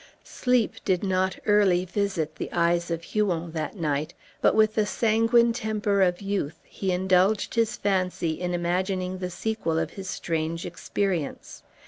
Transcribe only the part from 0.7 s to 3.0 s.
did not early visit the eyes